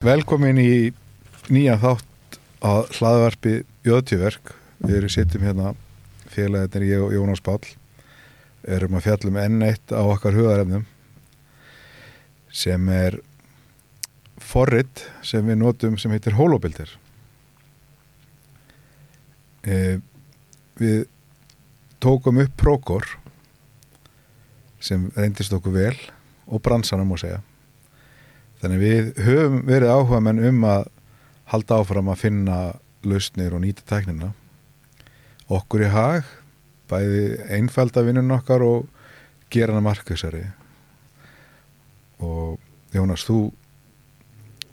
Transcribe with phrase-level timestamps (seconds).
[0.00, 0.92] Velkomin í
[1.52, 3.50] nýja þátt að hlaðvarpi
[3.84, 4.54] Jóðtjöverk.
[4.80, 5.72] Við erum sittum hérna
[6.32, 7.58] félagðinir ég og Jónas Pál
[8.64, 10.86] erum að fjallum enn eitt á okkar hugarefnum
[12.48, 13.18] sem er
[14.40, 16.96] forrit sem við notum sem heitir holobildir.
[19.68, 20.00] E,
[20.80, 21.04] við
[22.00, 23.04] tókum upp prókor
[24.80, 25.96] sem reyndist okkur vel
[26.48, 27.44] og bransanum að segja
[28.60, 30.88] Þannig við höfum verið áhuga menn um að
[31.50, 32.58] halda áfram að finna
[33.08, 34.32] lausnir og nýta tæknina.
[35.50, 36.26] Okkur í hag,
[36.90, 37.22] bæði
[37.56, 38.90] einfalda vinnun okkar og
[39.50, 40.44] gera hana markasari.
[42.20, 42.58] Og
[42.92, 43.48] Jónas, þú,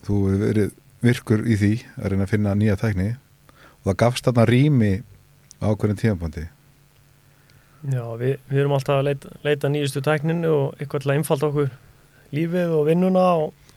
[0.04, 4.46] þú verið virkur í því að reyna að finna nýja tækni og það gafst þarna
[4.50, 4.92] rými
[5.62, 6.44] ákveðin tímanbandi.
[7.88, 11.50] Já, við, við erum alltaf að leita, leita nýjustu tækninu og eitthvað til að einfalda
[11.52, 11.68] okkur
[12.34, 13.67] lífið og vinnuna og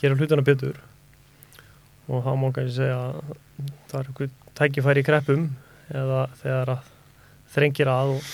[0.00, 0.78] gera hlutana betur.
[2.10, 3.34] Og þá má kannski segja að
[3.90, 5.44] það er eitthvað tækifæri í kreppum
[5.90, 6.88] eða þegar að
[7.54, 8.30] þrengir að og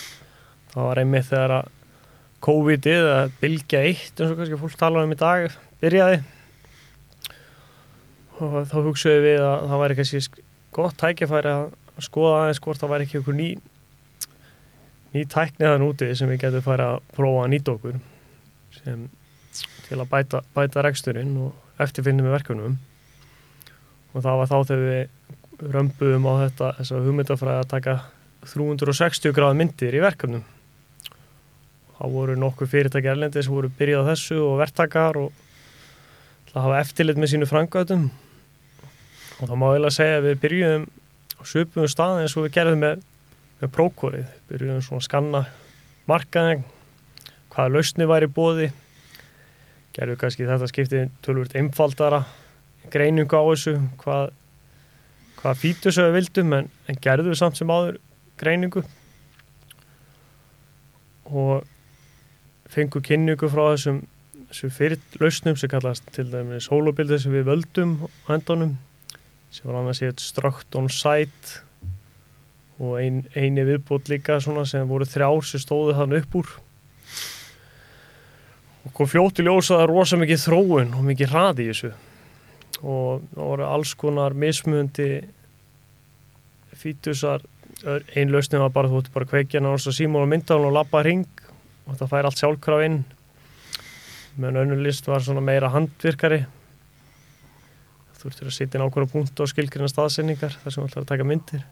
[0.72, 1.70] það var einmitt þegar að
[2.46, 5.46] COVID-ið eða bylgja eitt eins og kannski fólk tala um í dag
[5.82, 6.18] byrjaði.
[8.36, 10.44] Og þá hugsaðu við að það væri kannski
[10.76, 13.48] gott tækifæri að skoða aðeins hvort það væri ekki einhver ný
[15.16, 18.00] ný tækniðan úti sem við getum færi að prófa að nýta okkur
[18.76, 19.06] sem
[19.86, 22.76] til að bæta, bæta reksturinn og eftirfinnum með verkunum
[24.16, 27.96] og það var þá þegar við römbuðum á þetta þess að hugmyndafræði að taka
[28.46, 30.44] 360 gráð myndir í verkefnum.
[31.96, 35.42] Þá voru nokkuð fyrirtæki erlendi sem voru byrjað þessu og verktakar og
[36.52, 38.06] það hafa eftirlit með sínu frangöðum
[39.36, 40.86] og þá má ég að segja að við byrjuðum
[41.36, 43.04] á söpum staðin eins og við gerðum með,
[43.60, 45.42] með prókórið, byrjuðum svona að skanna
[46.08, 46.64] markaðing
[47.52, 48.70] hvaða lausni væri bóði
[49.96, 52.24] gerðu kannski þetta skiptið tölvöld einfaldara
[52.92, 54.34] greiningu á þessu hvað,
[55.40, 57.98] hvað fítus við vildum en, en gerðu við samt sem áður
[58.40, 58.82] greiningu.
[61.26, 61.64] Og
[62.70, 64.02] fengu kynningu frá þessum,
[64.50, 68.76] þessum fyrirlausnum sem kallast til dæmis holobildi sem við völdum á hendunum
[69.54, 71.62] sem var annars í eitt strökt on site
[72.76, 76.50] og ein, eini viðbót líka sem voru þrjár sem stóðu þann upp úr
[78.86, 81.70] og kom fljótt í ljósa að það er rosa mikið þróun og mikið hraði í
[81.72, 81.92] þessu.
[82.86, 85.10] Og það voru alls konar mismundi
[86.76, 87.44] fítusar
[87.84, 91.26] einn lausning var bara þú ætti bara kveikja náttúrulega símón og myndalun og lappa hring.
[91.86, 93.00] Og það fær allt sjálfkraf inn.
[94.36, 96.44] Meðan önnulist var svona meira handvirkari.
[98.16, 101.10] Þú ættir að sitja inn ákveðra punkt og skilgrina staðsendingar þar sem þú ætlar að
[101.12, 101.66] taka myndir.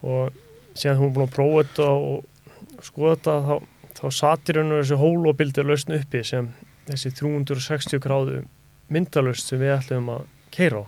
[0.00, 0.40] Og
[0.74, 3.54] síðan þú er búin að prófa þetta og skoða þetta þá
[4.00, 6.48] þá satir hennu þessu hólóbildi lausn uppi sem
[6.88, 8.40] þessi 360 gráðu
[8.90, 10.24] myndalust sem við ætlum að
[10.54, 10.84] keira á.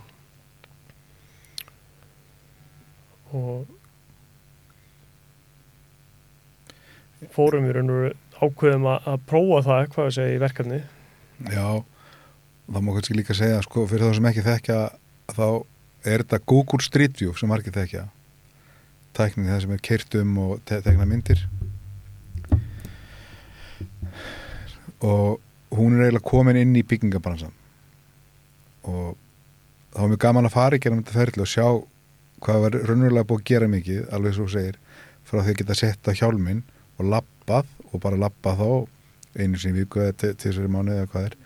[3.33, 3.69] Og
[7.33, 10.79] fórum við og ákveðum að, prófa það eitthvað að segja í verkefni.
[11.53, 11.67] Já,
[12.67, 14.79] þá má kannski líka segja sko fyrir þá sem ekki þekkja
[15.33, 15.47] þá
[16.03, 18.07] er þetta Google Street View sem margir þekkja.
[19.15, 21.45] Tækning það sem er keirt um og te tekna myndir
[25.03, 25.41] og
[25.73, 27.53] hún er eiginlega komin inn í byggingabransan
[28.89, 29.15] og
[29.93, 31.67] þá er mjög gaman að fara í gerum þetta ferli og sjá
[32.43, 34.79] hvað var raunverulega búið að gera mikið alveg svo segir
[35.23, 36.63] frá því að geta sett á hjálmin
[36.99, 38.69] og lappað og bara lappað þá
[39.39, 41.37] einu sem viku eða til þessari mánu eða hvað er.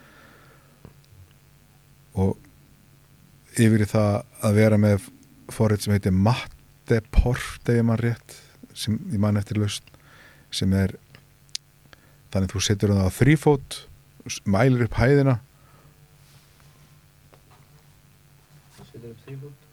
[2.18, 2.34] Og
[3.58, 4.14] yfir í það
[4.48, 5.10] að vera með
[5.54, 8.40] forrið sem heitir Matteport eða mann rétt
[8.78, 9.88] sem ég mann eftir lust
[10.54, 10.96] sem er
[12.34, 13.80] þannig þú setur það á þrýfót
[14.44, 15.38] mælir upp hæðina.
[18.78, 19.68] Setur upp þrýfót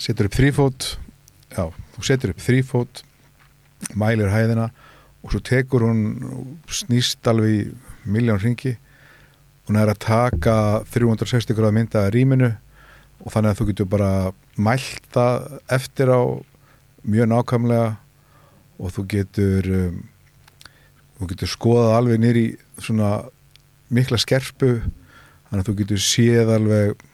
[0.00, 0.88] setur upp þrýfót
[1.52, 1.64] já,
[1.96, 3.02] þú setur upp þrýfót
[3.96, 4.70] mælir hæðina
[5.24, 6.02] og svo tekur hún
[6.70, 8.76] snýst alveg í miljón ringi
[9.66, 10.56] hún er að taka
[10.94, 12.52] 360 gráð mynda að rýminu
[13.24, 14.10] og þannig að þú getur bara
[14.56, 15.26] mælta
[15.72, 16.20] eftir á
[17.06, 17.88] mjög nákvæmlega
[18.76, 19.98] og þú getur um,
[21.18, 22.46] þú getur skoðað alveg nýri
[22.78, 23.10] svona
[23.88, 24.78] mikla skerpu.
[25.46, 27.06] Þannig að þú getur séð alveg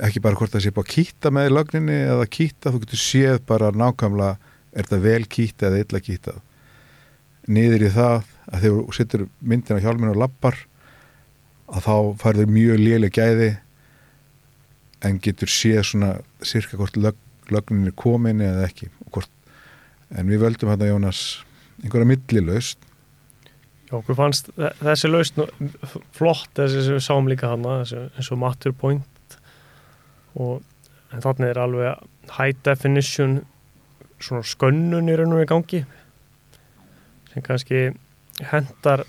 [0.00, 3.42] ekki bara hvort það sé bara að kýta með lögninni eða kýta, þú getur séð
[3.48, 6.36] bara nákvæmlega er það vel kýta eða illa kýta
[7.50, 8.14] niður í það
[8.46, 10.56] að þegar þú setur myndin á hjálminu og lappar
[11.72, 13.50] að þá farður mjög lélega gæði
[15.02, 16.12] en getur séð svona
[16.46, 17.18] cirka hvort lög,
[17.50, 18.88] lögninni komin eða ekki
[20.16, 21.20] en við völdum hérna Jónas
[21.82, 22.78] einhverja millilaust
[23.88, 25.42] Já, okkur fannst þe- þessi lausn
[26.16, 29.36] flott þessi sem við sáum líka hana eins og Matter Point.
[30.32, 30.62] Og
[31.12, 32.06] þannig er alveg
[32.38, 33.42] high definition
[34.22, 35.82] svona skönnun í raun og í gangi
[37.32, 37.82] sem kannski
[38.52, 39.04] hendar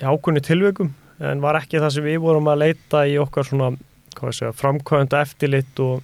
[0.00, 0.90] í ákunni tilveikum
[1.22, 3.70] en var ekki það sem við vorum að leita í okkar svona
[4.18, 6.02] segja, framkvæmda eftirlit og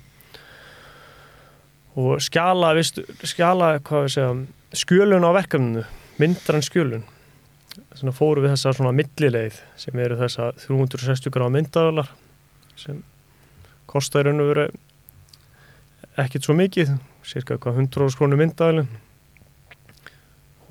[1.98, 4.34] og skjala, vistu, skjala segja,
[4.76, 5.84] skjölun á verkefninu
[6.20, 7.04] myndran skjölun.
[7.96, 12.10] Svona fóru við þessa svona millileið sem eru þessa 360 gráða myndaðalar
[12.78, 13.02] sem
[13.90, 14.66] kostar raun og veru
[16.20, 16.92] ekkit svo mikið
[17.26, 18.90] cirka hvað 100 krónu myndaðalin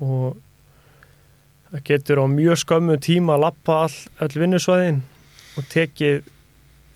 [0.00, 0.38] og
[1.70, 5.02] það getur á mjög skömmu tíma að lappa all, all vinnusvæðin
[5.58, 6.24] og tekið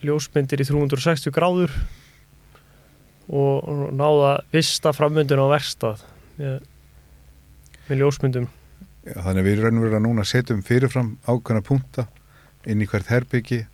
[0.05, 1.75] ljósmyndir í 360 gráður
[3.29, 6.03] og, náða vista framöndun á verstað
[6.37, 6.59] með,
[7.88, 8.50] með ljósmyndum.
[9.05, 12.06] Já, þannig að við raun og veru að núna setjum fyrirfram ákveðna punta
[12.69, 13.65] inn í hvert herbyggi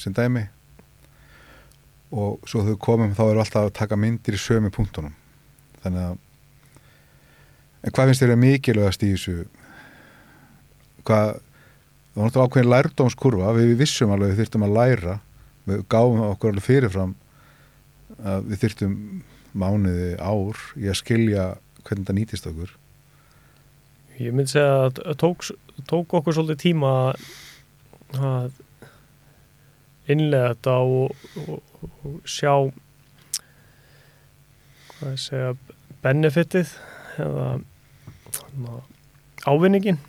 [0.00, 0.46] sem dæmi.
[2.10, 5.14] Og svo þau komum þá eru alltaf að taka myndir í sömu punktunum.
[5.84, 6.18] Þannig að
[7.80, 9.36] en hvað finnst þér að mikilvægast í þessu?
[11.08, 11.32] Hvað
[12.10, 15.16] það var náttúrulega ákveðin lærdómskurfa við vissum alveg við þyrftum að læra.
[15.70, 17.14] Við gáum okkur alveg fyrirfram
[18.24, 18.96] að við þyrftum
[19.60, 21.46] mánuði ár í að skilja
[21.84, 22.74] hvernig það nýtist okkur.
[24.20, 25.46] Ég myndi segja að tók,
[25.88, 26.92] tók okkur svolítið tíma
[28.20, 28.52] að
[30.10, 32.52] innlega þetta og, og, og sjá
[34.90, 35.50] hvað ég segja
[36.04, 36.72] benefitið
[37.20, 37.48] eða
[38.60, 38.80] na,
[39.48, 40.00] ávinningin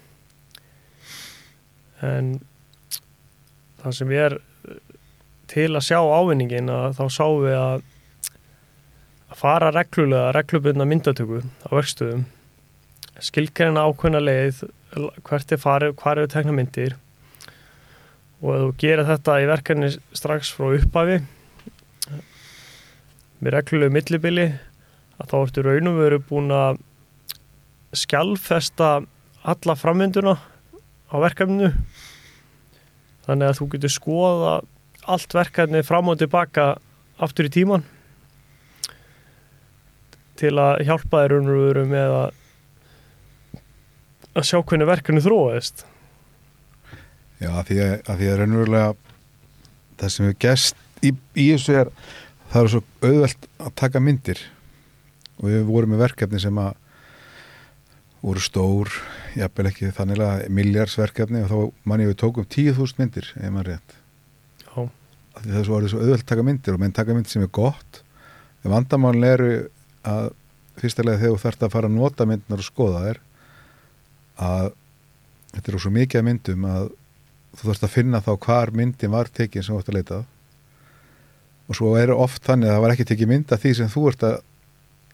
[2.01, 2.33] en
[3.81, 4.37] það sem er
[5.51, 7.87] til að sjá ávinningin að þá sáum við að
[9.31, 12.27] að fara reglulega, reglubundna myndatöku á verkstöðum
[13.21, 14.63] skilgreina ákveðna leið
[15.25, 16.97] hvert er farið, hvað eru tekna myndir.
[18.41, 21.19] Og ef þú gerir þetta í verkefni strax frá upphafi
[23.41, 24.47] með reglulegu millibili
[25.21, 26.81] að þá ertu raun og veru búin að
[28.01, 28.91] skjálfesta
[29.41, 30.35] alla frammynduna
[31.11, 31.71] á verkefninu.
[33.27, 34.53] Þannig að þú getur skoða
[35.11, 36.73] allt verkefni fram og tilbaka
[37.21, 37.85] aftur í tíman
[40.41, 42.37] til að hjálpa þér veru með að
[44.31, 45.85] að sjá hvernig verkefni þróaðist?
[47.41, 48.91] Já, að því að, að því að raunverulega
[50.01, 51.91] það sem við gest í, í þessu er
[52.51, 54.43] það er svo auðvelt að taka myndir.
[55.41, 56.77] Og við vorum með verkefni sem að
[58.21, 58.91] voru stór
[59.33, 63.95] jafnvel ekki þannig að miljarsverkefni og þá manni við tókum 10.000 myndir ef maður rétt.
[64.61, 64.81] Já.
[65.31, 67.45] Af því það svo, orðið svo auðvelt að taka myndir og menn taka myndir sem
[67.47, 68.03] er gott.
[68.61, 69.51] En vandamálin eru
[70.07, 70.31] að
[70.81, 73.21] fyrstulega þegar þú þarfst að fara að nota myndinar og skoða þær
[74.41, 74.69] að
[75.51, 76.85] þetta er svo mikið að myndum að
[77.51, 80.21] þú þarfst að finna þá hvar myndin var tekin sem þú ert að leita
[81.71, 84.05] og svo er oft þannig að það var ekki tekið mynd af því sem þú
[84.11, 84.41] að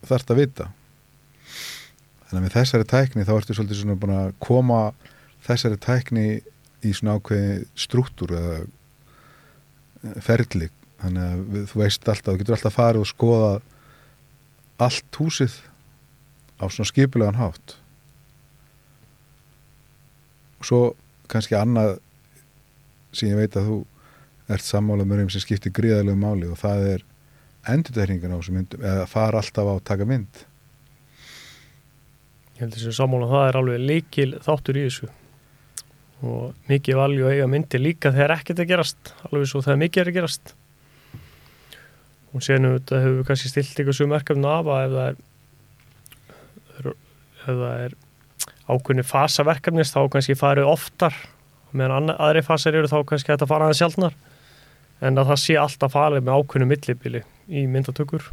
[0.08, 0.68] þarfst að vita.
[2.28, 4.82] Þannig að með þessari tækni þá ertu svolítið svona búin að koma
[5.48, 6.26] þessari tækni
[6.86, 10.70] í svona ákveði struktúr eða eh, ferli.
[11.02, 13.52] Þannig að þú veist alltaf, þú getur alltaf farið og skoða
[14.78, 15.54] allt húsið
[16.62, 17.78] á svona skipulegan hátt.
[20.58, 20.82] Og svo
[21.30, 21.98] kannski annað
[23.14, 23.78] sem ég veit að þú
[24.54, 27.06] ert sammálað þeim sem skiptir gríðalegu máli og það er
[27.68, 30.44] endurtegningan á þessum myndum eða fara alltaf á að taka mynd.
[32.58, 35.10] Ég held þessu sammála það er alveg líkil þáttur í þessu.
[36.26, 40.04] Og mikið valju að eiga myndir líka þegar ekkert er gerast alveg svo þegar mikið
[40.04, 40.56] er gerast
[42.38, 45.24] og sénu þetta hefur við kannski stilt ykkur svo merkefna af að ef það er
[47.48, 47.96] ef það er
[48.68, 51.16] ákveðni fasa verkefnis þá kannski farið oftar.
[51.78, 54.18] Meðan aðri fasar eru þá kannski þetta fara aðeins sjálfnar
[55.08, 58.30] en að það sé alltaf farið með ákveðnu millibili í myndatökur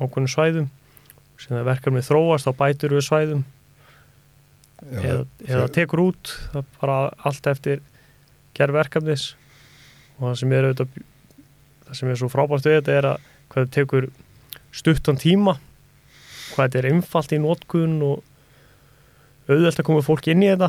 [0.00, 0.70] ákveðnu svæðum.
[1.36, 3.42] Sem það verkefni þróast þá bætur við svæðum.
[4.76, 6.98] Já, eða, eða tekur út það bara
[7.28, 7.82] allt eftir
[8.56, 9.30] gerð verkefnis.
[10.16, 11.02] Og það sem er auðvitað
[11.86, 14.06] það sem er svo frábært við þetta er að hvað það tekur
[14.76, 15.56] stuttan tíma.
[16.52, 20.68] Hvað þetta er einfalt í nótkun og auðvelt að koma fólk inn í þetta.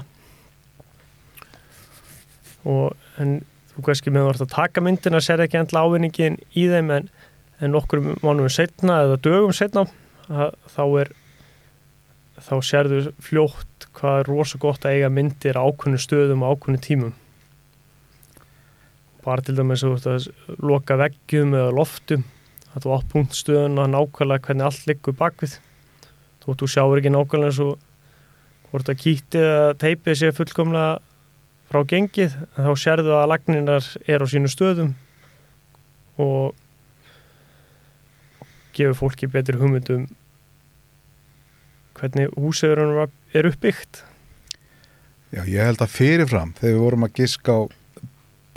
[2.68, 3.42] Og en
[3.74, 7.12] þú kannski með að taka myndina sér ekki endla ávinningin í þeim en,
[7.60, 9.84] en nokkur mánum setna eða dögum setna
[10.28, 11.12] þá er
[12.38, 16.82] þá sérðu fljótt hvað er rosa gott að eiga myndir á ákveðnu stöðum á ákveðnu
[16.86, 17.14] tímum.
[19.26, 22.26] Bara til dæmis að þú ert loka veggjum eða loftum
[22.84, 25.58] þú átt punktstöðun að nákvæmlega hvernig allt liggur bakvið
[26.44, 27.74] þú, þú sjáur ekki nákvæmlega svo
[28.72, 30.98] hvort að kýttið að teipið sé fullkomlega
[31.68, 34.94] frá gengið þá sérðu að lagninar er á sínu stöðum
[36.22, 36.56] og
[38.78, 40.08] gefur fólki betur hugmyndum
[41.98, 42.78] hvernig húsið
[43.34, 44.04] er uppbyggt.
[45.34, 47.62] Já, ég held að fyrirfram þegar við vorum að giska á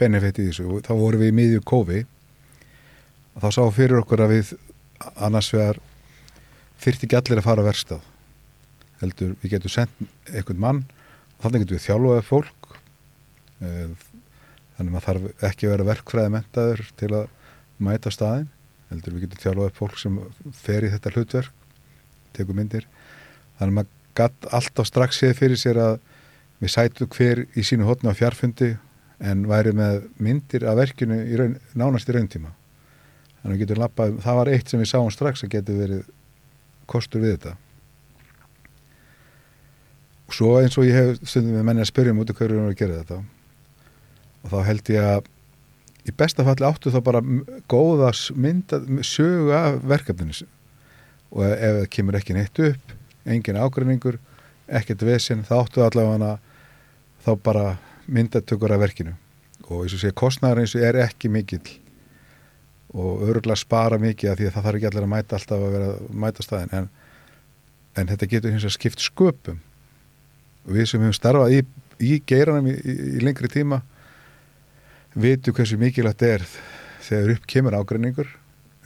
[0.00, 2.02] benefit í þessu, þá vorum við í miðju kófi
[3.38, 4.54] þá sá fyrir okkur að við
[5.16, 5.78] annars vegar
[6.80, 8.06] þyrti ekki allir að fara að verstað
[9.00, 10.80] heldur, við getum sendt einhvern mann
[11.36, 12.74] og þannig getum við þjálfaði fólk.
[13.60, 13.92] Eh,
[14.76, 17.30] þannig maður þarf ekki að vera verkfræði mentaður til að
[17.80, 18.50] mæta staðin
[18.90, 20.20] heldur við getum þjálfaði fólk sem
[20.56, 21.66] fer í þetta hlutverk
[22.36, 22.86] tekur myndir.
[23.60, 25.98] Þannig maður gætt alltaf strax séð fyrir sér að
[26.60, 28.74] við sætum hver í sínu hotni á fjarfundi
[29.20, 32.52] en væri með myndir af verkinu í raun, nánast í rauntíma
[33.40, 36.06] þannig að við getum lappað, það var eitt sem við sáum strax að getur verið
[36.90, 37.56] kostur við þetta.
[40.30, 42.54] Og svo eins og ég hef stundum með menni að spyrja um út af hverju
[42.54, 43.20] við erum að gera þetta.
[44.40, 45.30] Og þá held ég að
[46.06, 47.22] í besta falli áttu þá bara
[47.70, 50.46] góðas mynda, sögu af verkefninu
[51.30, 52.94] og ef það kemur ekki neitt upp
[53.30, 54.16] engin ágrinningur,
[54.66, 56.38] ekkert vesin þá áttu allavega
[57.24, 57.64] þá bara
[58.10, 59.14] myndatökur af verkinu.
[59.68, 61.62] Og eins og sé kostnæður eins og er ekki mikill
[62.90, 65.74] og öruglega spara mikið af því að það þarf ekki allir að mæta alltaf að
[65.76, 66.88] vera að mæta staðin en,
[67.94, 69.60] en þetta getur hins að skipt sköpum.
[70.66, 71.60] Og við sem hefum starfað í,
[72.02, 73.80] í geiranum í, í, í lengri tíma
[75.14, 76.44] vitu hversu mikilvægt er
[77.06, 78.34] þegar upp kemur ágreiningur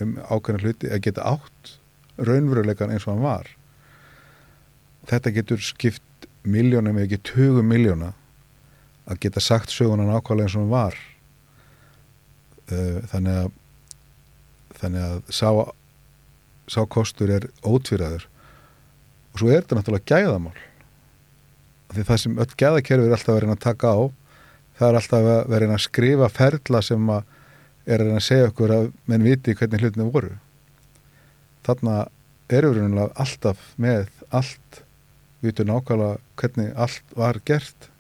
[0.03, 1.75] um ákveðna hluti að geta átt
[2.19, 3.49] raunveruleikan eins og hann var.
[5.09, 8.13] Þetta getur skipt miljónum eða ekki tögum miljóna
[9.09, 10.99] að geta sagt sögunan ákvæmlega eins og hann var.
[12.65, 13.53] Uh, þannig að
[14.81, 15.49] þannig að sá,
[16.71, 18.29] sá kostur er ótvíraður
[19.35, 20.59] og svo er þetta náttúrulega gæðamál.
[21.95, 24.01] Því það sem öll gæðakerfi er alltaf verið að taka á
[24.79, 27.11] það er alltaf verið að skrifa ferla sem
[27.85, 30.33] er að segja okkur að menn viti hvernig hlutinu voru.
[31.65, 31.97] Þarna
[32.53, 34.81] erum við alltaf með allt
[35.41, 37.91] við vitum nákvæmlega hvernig allt var gert.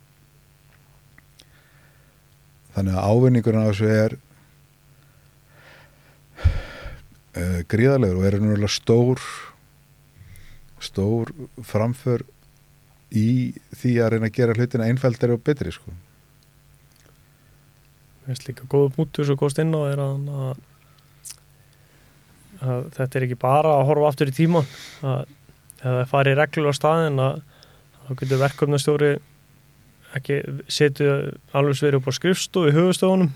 [2.74, 4.16] Þannig að ávinningurinn á þessu er
[7.36, 9.22] uh, gríðarlegur og er náttúrulega stór
[10.84, 11.30] stór
[11.64, 12.24] framför
[13.14, 15.92] í því að reyna að gera hlutina einfældari og betri sko.
[18.24, 20.30] Mér finnst líka góða mútur svo góðst inn á er að,
[22.60, 24.64] að, þetta er ekki bara að horfa aftur í tíma
[25.04, 25.26] að
[25.84, 27.42] það fari reglur á staðin að
[28.04, 29.12] þá getur verkefnastjóri
[30.14, 31.12] ekki setju
[31.56, 33.30] alveg sverju upp á skrifstofu í höfustofunum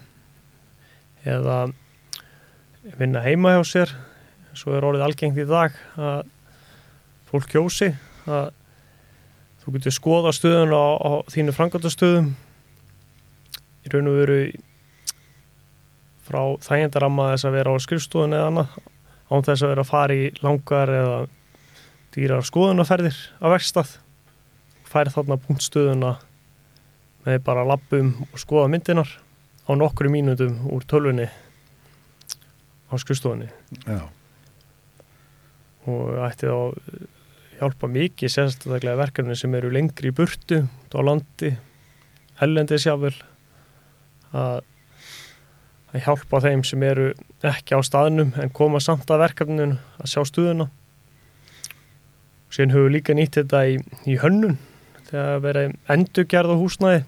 [1.29, 1.59] eða
[2.97, 3.93] vinna heima hjá sér.
[4.57, 6.29] Svo er orðið algengt í dag að
[7.29, 7.91] fólk kjósi
[8.29, 8.53] að
[9.63, 12.31] þú getur skoða stöðun á, á þínu frangatastöðum
[13.85, 14.39] í raun og veru
[16.29, 18.79] frá þægendaramma þess að vera á skrifstofun eða annað
[19.29, 21.19] án þess að vera að fara í langar eða
[22.17, 23.91] dýrar skoðunarferðir á verkstað.
[24.89, 26.15] Fær þarna punktstöðuna
[27.27, 29.11] með bara lappum og skoða myndinar
[29.69, 31.29] á nokkru mínutum úr tölvunni
[32.89, 33.49] á skustofunni
[33.85, 34.01] Já.
[35.89, 36.59] og ætti þá
[37.59, 41.53] hjálpa mikið sérstaklega verkefni sem eru lengri í burtu á landi
[42.39, 43.15] hellendi sjáfvel
[44.33, 44.63] að,
[45.93, 47.11] að hjálpa þeim sem eru
[47.47, 50.69] ekki á staðnum en koma samt að verkefninu að sjá stuðuna
[52.49, 53.79] og síðan höfum við líka nýtt þetta í,
[54.09, 54.57] í hönnun.
[55.09, 57.01] Þegar verið endurgerð á húsnæði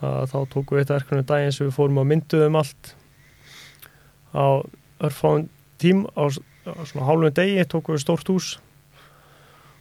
[0.00, 2.94] þá tókum við þetta verkefni daginn sem við fórum að mynduðum allt
[4.34, 4.62] á
[5.00, 5.48] örfáðum
[5.80, 8.54] tím á, á svona hálfum degi tókum við stórt hús.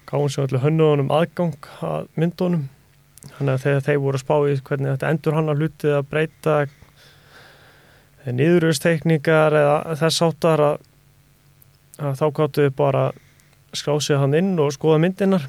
[0.09, 2.67] Gáðum sem allir hönnuðunum aðgang að myndunum.
[3.35, 6.09] Þannig að þegar þeir voru að spá í hvernig þetta endur hann að hlutið að
[6.09, 6.59] breyta
[8.29, 10.77] niðurustekningar eða þess áttar að,
[11.99, 13.05] að þá gáttu við bara
[13.75, 15.47] skrásið hann inn og skoða myndinar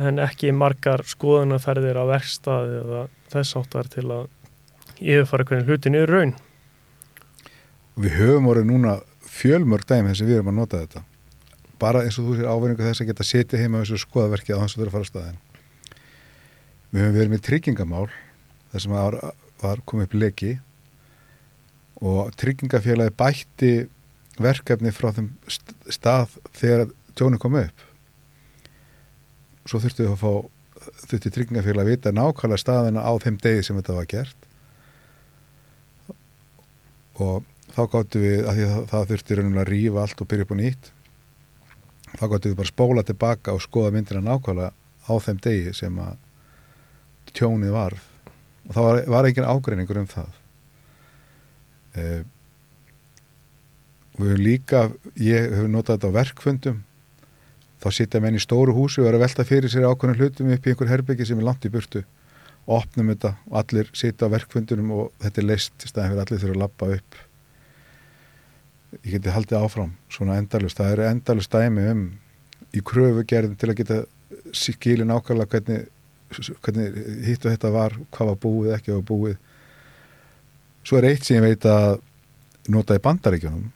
[0.00, 4.26] en ekki margar skoðunarferðir á verkstaði eða þess áttar til að
[4.98, 6.34] yfirfara hvernig hlutin er raun.
[7.94, 8.94] Við höfum orðið núna
[9.30, 11.04] fjölmörg dæmi þess að við erum að nota þetta.
[11.82, 14.74] Bara eins og þú sér áverðingu þess að geta setið heima þessu skoðaverki á hans
[14.74, 15.40] að vera að fara á staðin.
[16.90, 18.06] Við höfum verið með tryggingamál
[18.72, 19.18] þess að var,
[19.62, 20.52] var komið upp leki
[22.04, 23.72] og tryggingafélagi bætti
[24.42, 25.30] verkefni frá þeim
[25.94, 27.84] stað þegar tjónu kom upp
[29.64, 30.32] svo þurftu að fá
[31.06, 34.48] þurftu tryggingafélag að vita nákvæmlega staðina á þeim degi sem þetta var gert
[37.22, 40.46] og þá gáttu við að því að það þurfti raunulega að rýfa allt og byrja
[40.46, 40.92] upp á nýtt
[42.14, 44.70] þá gáttu við bara spóla tilbaka og skoða myndina nákvæmlega
[45.04, 46.16] á þeim degi sem að
[47.34, 48.06] tjónið varð.
[48.68, 50.40] Og það var, var engin ágreiningur um það.
[51.94, 52.22] Eh,
[54.14, 54.82] við höfum líka
[55.20, 56.82] ég hef notað þetta á verkfundum.
[57.82, 60.66] Þá sitja menn í stóru húsi og er að velta fyrir sér ákveðnum hlutum upp
[60.66, 62.04] í einhver herbyggi sem er langt í burtu.
[62.64, 66.44] Opnum þetta og allir sitja á verkfundunum og þetta er leist í staðin fyrir allir
[66.44, 67.22] þurfa að lappa upp
[69.02, 72.04] ég geti haldið áfram svona endalust, það eru endalust dæmi um
[72.74, 73.98] í kröfugerðin til að geta
[74.54, 75.86] skilin ákvæmlega hvernig,
[76.64, 79.36] hvernig hitt og þetta var hvað var búið, ekki var búið.
[80.84, 81.98] Svo er eitt sem ég veit að
[82.72, 83.68] nota í bandaríkjónum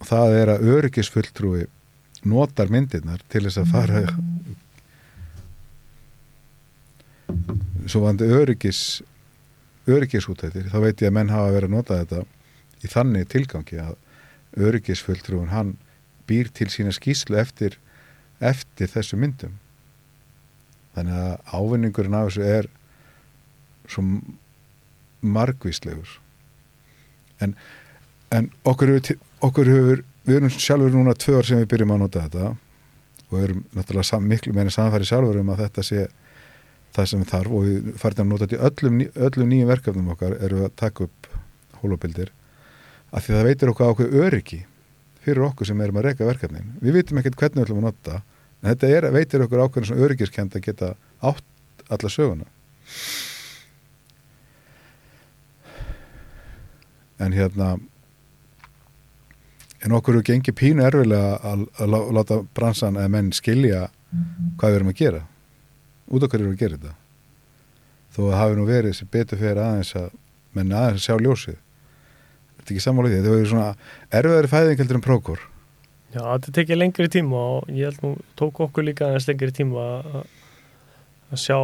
[0.00, 1.66] og það er að öryggisfulltrúi
[2.30, 4.02] notar myndirnar til þess að fara
[7.88, 9.00] svo vandi öryggis
[9.90, 12.24] öryggisútættir, þá veit ég að menn hafa verið að nota þetta
[12.84, 13.94] í þannig tilgangi að
[14.58, 15.76] öryggisfulltrúin hann
[16.30, 17.76] býr til sína skýslu eftir,
[18.40, 19.58] eftir þessu myndum.
[20.94, 22.70] Þannig að ávinningurinn af þessu er
[23.90, 24.04] svo
[25.20, 26.16] margvíslegur.
[27.40, 27.54] En,
[28.34, 32.02] en okkur hefur, okkur hefur við erum sjálfur núna tvö ár sem við byrjum að
[32.04, 32.50] nota þetta
[33.30, 36.08] og erum náttúrulega sam, miklu meina samfæri sjálfur um að þetta sé
[36.94, 40.12] það sem við þarf og við færðum að nota þetta í öllum, öllum nýjum verkefnum
[40.14, 41.30] okkar við að taka upp
[41.80, 42.32] holobildir
[43.10, 44.60] af því það veitir okkur ákveð öryggi
[45.24, 46.74] fyrir okkur sem erum að reyka verkefnin.
[46.80, 48.20] Við vitum ekkert hvernig við ætlum að nota
[48.60, 52.46] en þetta er, veitir okkur ákveðin svona öryggiskend að geta átt alla söguna.
[57.20, 57.74] En hérna
[59.80, 63.88] en okkur eru gengið pínu erfilega að, að láta bransan eða menn skilja
[64.60, 65.22] hvað við erum að gera
[66.10, 66.96] út okkar eru að gera þetta.
[68.10, 70.08] Þó að hafi nú verið sem betur fyrir aðeins að
[70.56, 71.58] menn aðeins að sjá ljósið
[72.70, 73.70] þetta er ekki sammála því, þetta hefur svona
[74.20, 75.46] erfiðari fæðing heldur en prókor
[76.10, 79.84] Já, þetta tekið lengri tíma og ég held nú tók okkur líka aðeins lengri tíma
[79.98, 80.18] að,
[81.30, 81.58] að sjá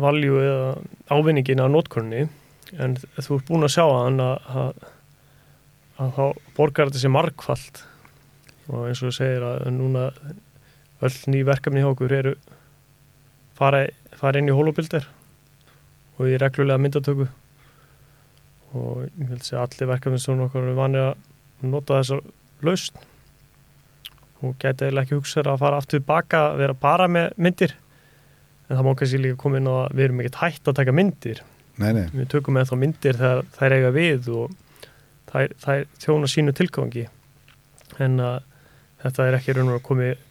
[0.00, 0.70] valju eða
[1.12, 2.26] ávinningin af nótkunni
[2.80, 4.86] en þú ert búin að sjá hann að, að,
[6.00, 6.24] að þá
[6.56, 7.82] borgar þetta sér markvallt
[8.70, 10.08] og eins og segir að núna
[11.00, 12.34] öll ný verkefni hjá okkur eru
[13.58, 15.08] fara, fara inn í holobildir
[16.16, 17.28] og í reglulega myndatöku
[18.76, 22.22] og ég vil segja allir verkefni sem okkur er vanið að nota þessar
[22.66, 22.98] laust
[24.40, 27.74] og geta eða ekki hugsað að fara aftur baka að vera bara með myndir.
[28.68, 30.94] En það má kannski líka koma inn á að við erum ekkert hægt að taka
[30.96, 31.42] myndir.
[31.80, 32.06] Nei, nei.
[32.12, 34.54] við tökum með þá myndir þegar þær eiga við og
[35.32, 37.06] þær, þær þjóna sínu tilgangi.
[38.00, 38.38] En að
[39.04, 40.26] þetta er ekki raun og komið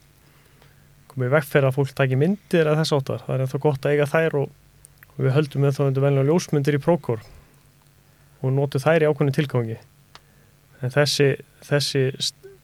[1.09, 4.09] komið vegferð að fólk taki myndir eða þess áttar, það er ennþá gott að eiga
[4.09, 4.51] þær og,
[5.19, 7.23] við höldum með þá undir velja ljósmyndir í prókór
[8.39, 9.77] og notu þær í ákveðinu tilgangi.
[10.79, 11.29] En þessi,
[11.65, 12.03] þessi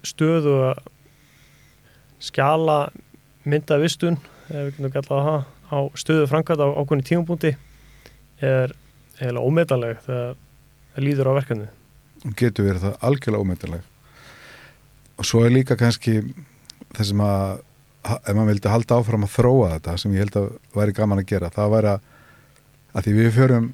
[0.05, 0.83] stöðu að
[2.23, 2.79] skjala
[4.75, 7.55] kannum gæla það á stöðu framkvæmt á ákveðinu tímubúndi
[8.45, 8.75] er
[9.19, 10.37] heila ómetanleg þegar
[10.95, 11.67] það líður á verkefni
[12.33, 13.87] getur verið það algjörlega ómetanleg.
[15.15, 16.17] Og svo er líka kannski
[16.95, 17.63] það sem að
[18.05, 21.29] ef maður vildi halda áfram að þróa þetta sem ég held að væri gaman að
[21.31, 22.09] gera það væri að,
[22.93, 23.69] að því við förum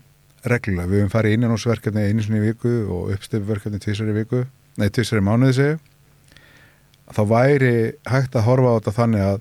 [0.48, 4.46] reglulega, við höfum farið innan ásverkefni einu svona í viku og uppstöfuverkefni tvísari viku,
[4.82, 5.80] nei tvísari mánuði segu
[7.12, 7.76] þá væri
[8.08, 9.40] hægt að horfa á þetta þannig að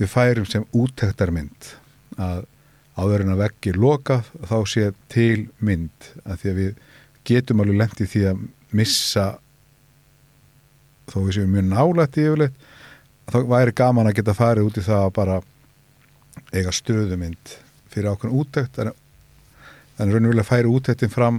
[0.00, 1.70] við færum sem úttektarmynd.
[2.18, 2.44] Að
[2.98, 6.10] áður en að veggi lokað þá sé til mynd.
[6.26, 6.72] Að því að við
[7.28, 9.26] getum alveg lendið því að missa
[11.10, 12.68] þó við séum mjög nálægt í yfirleitt
[13.32, 15.38] þá væri gaman að geta farið út í það að bara
[16.52, 17.54] eiga stöðumynd
[17.92, 18.80] fyrir ákveðin úttækt
[20.02, 21.36] þannig raunverulega færi úttæktin fram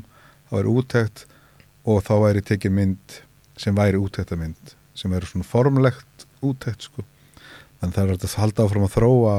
[0.48, 1.26] þá væri úttækt
[1.84, 3.18] og þá væri tekið mynd
[3.60, 7.04] sem væri úttæktamynd sem eru svona formlegt úttækt sko.
[7.82, 9.36] Þannig það er að halda áfram að þróa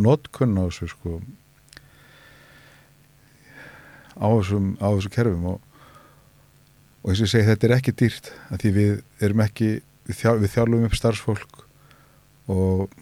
[0.00, 1.18] notkunn á þessu sko
[4.16, 5.46] á þessum, á þessum kerfum.
[5.52, 5.58] Og,
[7.02, 9.70] og eins og ég segi þetta er ekki dýrt að því við erum ekki
[10.08, 11.60] við, þjál, við þjálfum upp starfsfólk
[12.54, 12.96] og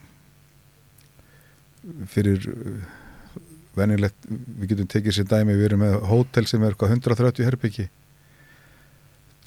[2.10, 2.50] fyrir
[3.76, 7.88] venilegt, við getum tekið sér dæmi við erum með hótel sem er 130 herbyggi.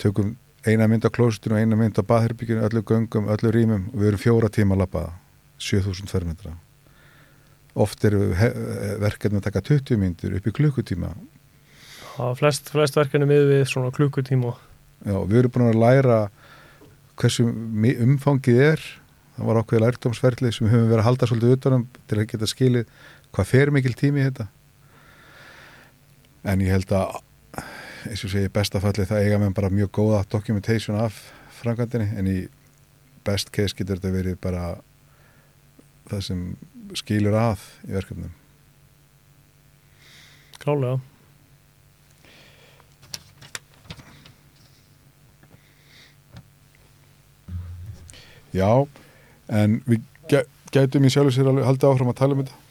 [0.01, 0.35] Tökum
[0.65, 4.11] eina mynd á klóstinu og eina mynd á baðherbygginu, öllu göngum, öllu rýmum og við
[4.11, 5.03] erum fjóra tíma að lappa
[5.61, 6.55] 7000 fermetra.
[7.75, 8.31] Oft eru
[9.03, 11.11] verkefni að taka 20 myndir upp í klukkutíma.
[12.15, 14.53] Já, flest, flest verkefni með við svona klukkutíma.
[15.05, 16.19] Já, við erum búin að læra
[17.19, 18.85] hversu umfangið er.
[19.35, 22.47] Það var ákveði lærdomsferðli sem við höfum verið að halda svolítið utanum til að geta
[22.47, 22.93] skilið
[23.35, 24.47] hvað fer mikil tími í þetta?
[26.45, 27.21] En ég held að
[28.05, 31.17] eins og segi bestafalli það eiga með bara mjög góða documentation af
[31.59, 32.37] framkvæmdini en í
[33.25, 34.65] best case getur þetta verið bara
[36.11, 36.41] það sem
[36.95, 38.33] skilur að í verkefnum.
[40.61, 40.99] Klálega
[48.55, 48.69] Já,
[49.51, 52.61] en við gæ- gætum í sjálfu sér alveg haldið áfram að tala um þetta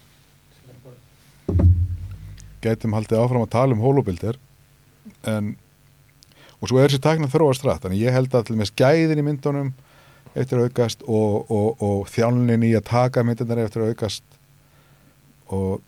[2.64, 4.40] gætum haldið áfram að tala um holobildir
[5.28, 5.54] en
[6.60, 9.26] og svo er þessi tækna þróast rætt þannig ég held að til með skæðin í
[9.26, 9.72] myndunum
[10.34, 14.24] eftir aukast og, og, og þjálnin í að taka myndunar eftir aukast
[15.52, 15.82] og,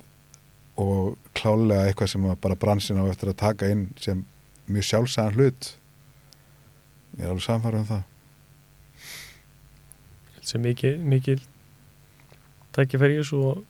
[0.79, 4.23] og klálega eitthvað sem bara bransin á eftir að taka inn sem
[4.67, 5.73] mjög sjálfsæðan hlut.
[7.17, 8.05] Ég er alveg samfæður um það.
[10.47, 11.45] Sem mikið, mikið
[12.77, 13.62] tækifæri í þessu og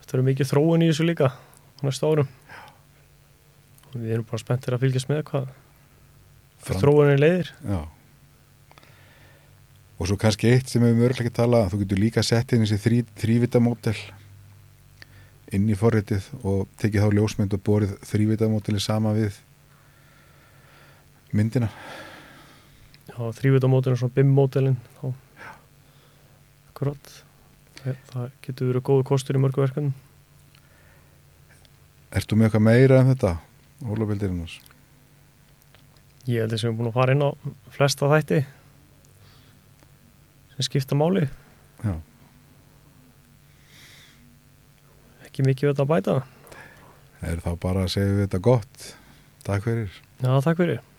[0.00, 1.30] þetta eru mikið þróun í þessu líka
[1.82, 2.28] á næsta árum.
[3.92, 5.50] Og við erum bara spenntir að fylgjast með hvað
[6.62, 7.50] Fram- þróunin leiðir.
[7.66, 7.80] Já.
[9.98, 12.64] Og svo kannski eitt sem við höfum örgulega ekki talað þú getur líka sett inn
[12.64, 13.96] þessi þrí, þrývitamódel
[15.52, 19.36] inn í forritið og tekið þá ljósmynd og borið þrývitamódeli sama við
[21.36, 21.68] myndina.
[23.12, 25.12] Á þrývitamótinu svona BIM-mótelin þá.
[26.72, 27.12] Akkurat.
[27.82, 29.92] Það getur verið góðu kostur í mörgu verkefnum
[32.12, 33.32] Ertu með eitthvað meira en þetta?
[33.88, 34.44] Hólabildirinn
[36.28, 37.30] ég held að sem við erum búin að fara inn á
[37.74, 38.38] flesta þætti
[40.52, 41.24] sem skipta máli.
[41.82, 41.96] Já,
[45.26, 46.16] ekki mikið við þetta að bæta.
[47.32, 48.88] Er þá bara að segja við þetta gott.
[49.42, 50.00] Takk fyrir.
[50.22, 50.91] Já, takk fyrir